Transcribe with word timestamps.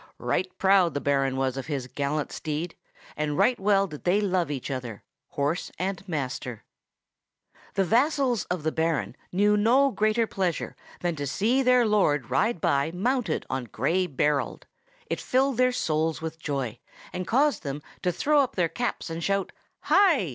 Right 0.17 0.51
proud 0.57 0.95
the 0.95 0.99
Baron 0.99 1.37
was 1.37 1.57
of 1.57 1.67
his 1.67 1.85
gallant 1.85 2.31
steed; 2.31 2.73
and 3.15 3.37
right 3.37 3.59
well 3.59 3.85
did 3.85 4.03
they 4.03 4.19
love 4.19 4.49
each 4.49 4.71
other, 4.71 5.03
horse 5.27 5.71
and 5.77 6.01
master. 6.09 6.63
The 7.75 7.83
vassals 7.83 8.45
of 8.45 8.63
the 8.63 8.71
Baron 8.71 9.15
knew 9.31 9.55
no 9.55 9.91
greater 9.91 10.25
pleasure 10.25 10.75
than 11.01 11.15
to 11.17 11.27
see 11.27 11.61
their 11.61 11.85
lord 11.85 12.31
ride 12.31 12.59
by 12.59 12.89
mounted 12.91 13.45
on 13.47 13.65
Gray 13.65 14.07
Berold; 14.07 14.65
it 15.05 15.21
filled 15.21 15.57
their 15.57 15.71
souls 15.71 16.19
with 16.19 16.39
joy, 16.39 16.79
and 17.13 17.27
caused 17.27 17.61
them 17.61 17.83
to 18.01 18.11
throw 18.11 18.41
up 18.41 18.55
their 18.55 18.69
caps 18.69 19.11
and 19.11 19.23
shout 19.23 19.51
"Hi!" 19.81 20.29